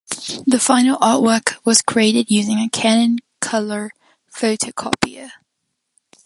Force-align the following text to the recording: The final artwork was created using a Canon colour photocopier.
The 0.47 0.57
final 0.59 0.97
artwork 0.97 1.63
was 1.63 1.83
created 1.83 2.31
using 2.31 2.57
a 2.57 2.69
Canon 2.69 3.19
colour 3.39 3.91
photocopier. 4.33 5.29